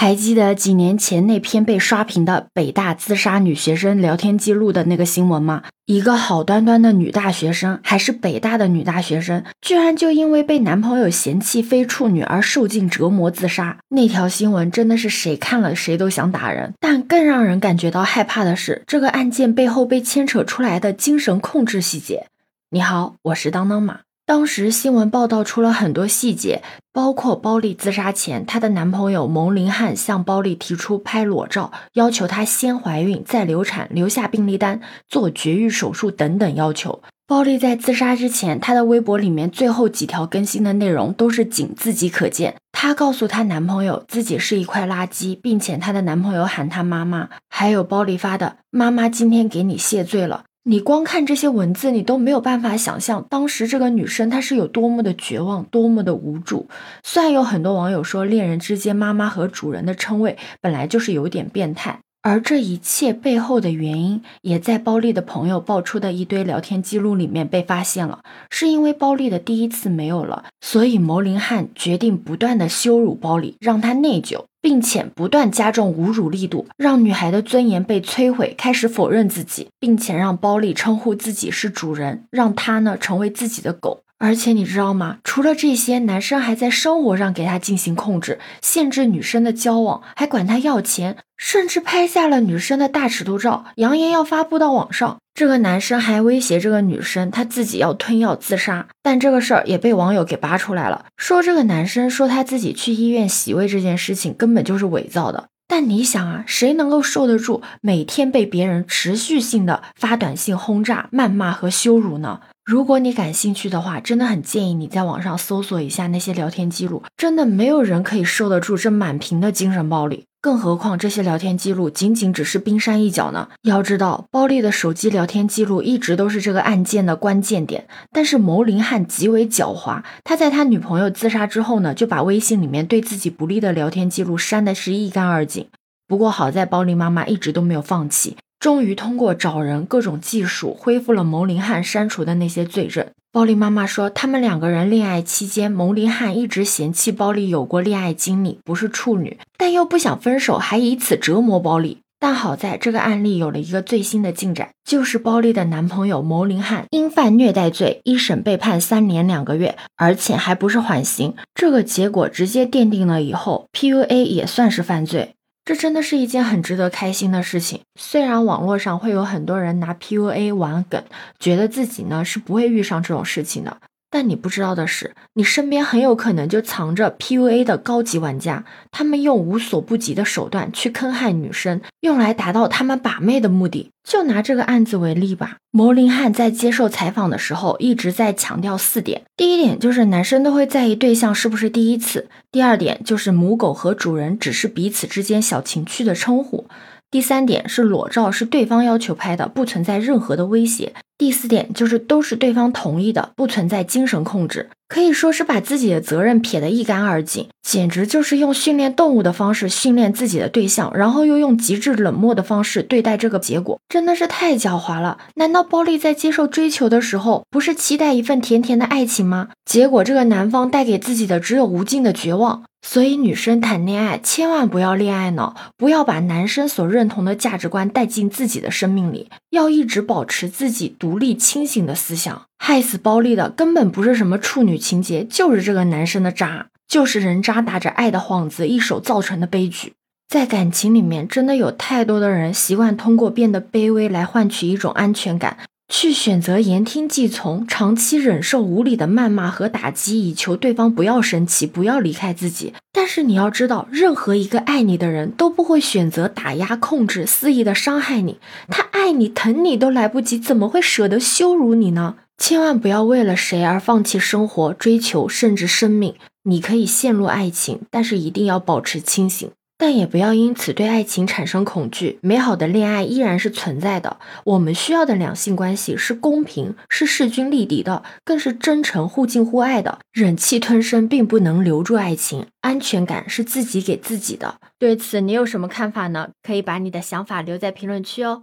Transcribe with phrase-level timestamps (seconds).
[0.00, 5.64] 还记得几年前那篇被刷屏的北大自杀女学生聊天记录的那个新闻吗？
[5.86, 13.78] 一个好端端的女大学生，还是北大的女大学生，居然就因为被男朋友嫌弃非处女而受尽折磨自杀。
[13.88, 16.74] 那条新闻真的是谁看了谁都想打人。
[16.78, 22.28] 但更让人感觉到害怕的是，这个案件背后被牵扯出来的精神控制细节。
[22.70, 24.02] 你好，我是当当马。
[24.28, 37.00] 当时新闻报道出了很多细节，包括包丽自杀前，她的男朋友蒙林汉向包丽提出拍裸照，要求她先怀孕再流产，留下病历单，做绝育手术等等要求。
[37.26, 42.54] 包丽在自杀之前，她的微博里面最后几条更新的内容都是仅自己可见。
[42.70, 47.30] 她告诉她男朋友自己是一块垃圾，并且她的男朋友喊她妈妈。
[47.48, 50.44] 还有包丽发的“妈妈今天给你谢罪了”。
[50.68, 56.68] 你光看这些文字，你都没有办法想象当时这个女生她是有多么的绝望，多么的无助。
[57.02, 68.20] 虽然有很多网友说恋人之间妈妈和主人的称谓本来就是有点变态，而这一切背后的原因也在包丽的朋友爆出的一堆聊天记录里面被发现了。
[68.50, 74.44] 是因为包丽的第一次没有了，所以牟林汉决定不断的羞辱包丽，让她内疚。
[74.60, 84.02] 并且不断加重侮辱力度，让女孩的尊严被摧毁，开始否认自己，并且让包丽称呼自己是主人，让她呢成为自己的狗。
[84.18, 85.18] 而且你知道吗？
[85.22, 95.18] 除了这些，男生还在生活上给她进行控制，限制女生的交往，还管她要钱，甚至拍下了女生的大尺度照，扬言要发布到网上。
[95.34, 98.88] 这个男生还威胁这个女生，他自己要吞药自杀。
[99.04, 105.46] 但这个事儿也被网友给扒出来了，说这个男生说他自己去医院洗胃这件事情根本就是伪造的。
[105.68, 112.40] 但你想啊，谁能够受得住每天被别人持续性的发短信轰炸、谩骂和羞辱呢？
[112.68, 120.26] 如果你感兴趣的话，真的很建议你在网上搜索一下那些聊天记录，真的没有人可以受得住这满屏的精神暴力。
[120.42, 123.48] 更何况这些聊天记录仅仅只是冰山一角呢？
[123.62, 127.88] 要知道，包丽的手机聊天记录一直都是这个案件的关键点。
[128.12, 135.68] 但是牟林汉极为狡猾，他在他女朋友自杀之后呢，就把微信里面对自己不利的聊天记录删的是一干二净。
[136.06, 138.36] 不过好在包丽妈妈一直都没有放弃。
[138.60, 143.06] 终于通过找人各种技术恢复了牟林汉删除的那些罪证。
[143.30, 151.98] 包丽妈妈说，他们两个人恋爱期间，牟林汉一直嫌弃包丽有过恋爱经历，不是处女，但又不想分手，还以此折磨包丽。
[152.20, 161.36] 但好在这个案例有了一个最新的进展，就是包丽的男朋友牟林汉因犯虐待罪，一审被判三年两个月，而且还不是缓刑。
[161.54, 165.34] 这个结果直接奠定了以后 PUA 也算是犯罪。
[165.68, 167.82] 这真的是一件很值得开心的事情。
[168.00, 171.04] 虽然网络上会有很多人拿 PUA 玩梗，
[171.38, 173.76] 觉得自己呢是不会遇上这种事情的。
[174.10, 183.90] 但你不知道的是，你身边很有可能就藏着 PUA 的高级玩家，他们用无所不及的手段去坑害女生，用来达到他们把妹的目的。
[184.08, 196.66] 就拿这个案子为例吧，牟林汉在接受采访的时候一直在强调四点：第一点就是男生都会在意对象是不是第一次；第二点就是母狗和主人只是彼此之间小情趣的称呼。
[197.10, 200.92] 第三点是裸照是对方要求拍的，不存在任何的威胁。
[201.16, 215.18] 第四点就是都是对方同意的，不存在精神控制，可以说是把自己的责任撇得一干二净，简直就是用训练动物的方式训练自己的对象，然后又用极致冷漠的方式对待这个结果，真的是太狡猾了。
[215.34, 219.48] 难道包丽在接受追求的时候不是期待一份甜甜的爱情吗？
[219.64, 222.64] 结果这个男方带给自己的只有无尽的绝望。
[222.80, 232.42] 所以，女生谈恋爱千万不要恋爱脑，不要把男生所认同的价值观带进自己的生命里，要一直保持自己独立清醒的思想。
[232.58, 239.94] 害死包丽的根本不是什么处女情节，就是这个男生的渣，就是人渣打着爱的幌子一手造成的悲剧。
[240.28, 245.56] 在感情里面，真的有太多的人习惯通过变得卑微来换取一种安全感。
[245.90, 252.74] 去选择言听计从，长期忍受无理的谩骂和打击，以求对方不要生气，不要离开自己。
[252.92, 258.38] 但是你要知道，任何一个爱你的人都不会选择打压、控制、肆意的伤害你。
[258.68, 262.16] 他爱你、疼你都来不及，怎么会舍得羞辱你呢？
[262.38, 266.14] 千万不要为了谁而放弃生活、追求，甚至生命。
[266.44, 269.50] 你可以陷入爱情，但是一定要保持清醒。
[269.80, 274.18] 但也不要因此对爱情产生恐惧，美好的恋爱依然是存在的。
[274.42, 280.00] 我们需要的两性关系是公平，是势均力敌的，更是真诚、互敬互爱的。
[280.12, 284.56] 忍气吞声并不能留住爱情，安全感是自己给自己的。
[284.80, 286.30] 对此，你有什么看法呢？
[286.42, 288.42] 可以把你的想法留在评论区哦。